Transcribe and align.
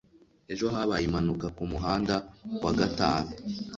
Ejo 0.51 0.65
habaye 0.75 1.03
impanuka 1.05 1.45
kumuhanda 1.55 2.15
wa 2.63 2.71
gatanu 2.79 3.31